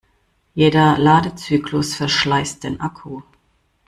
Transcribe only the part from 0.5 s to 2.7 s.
Jeder Ladezyklus verschleißt